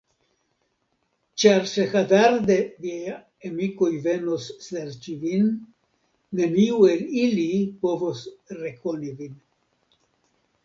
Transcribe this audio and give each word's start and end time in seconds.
Ĉar 1.41 1.65
se 1.71 1.83
hazarde 1.89 2.55
viaj 2.85 3.17
amikoj 3.49 3.89
venos 4.07 4.47
serĉi 4.69 5.13
vin, 5.25 5.45
neniu 6.39 6.79
el 6.93 7.03
ili 7.25 7.45
povos 7.85 8.23
rekoni 8.63 9.13
vin. 9.21 9.37